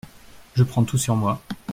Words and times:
Je 0.55 0.63
prends 0.63 0.83
tout 0.83 0.97
sur 0.97 1.15
moi… 1.15 1.39